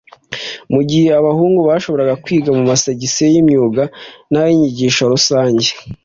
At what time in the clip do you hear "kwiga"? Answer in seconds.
2.23-2.49